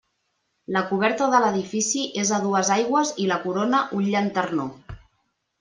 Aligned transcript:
La 0.77 0.81
coberta 0.91 1.27
de 1.35 1.41
l'edifici 1.43 2.01
és 2.23 2.33
a 2.37 2.41
dues 2.47 2.73
aigües 2.79 3.13
i 3.27 3.31
la 3.33 3.41
corona 3.47 3.85
un 3.99 4.09
llanternó. 4.15 4.71